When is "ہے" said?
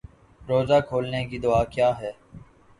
1.99-2.11